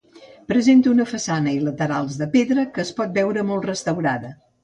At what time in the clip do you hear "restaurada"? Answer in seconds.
3.73-4.35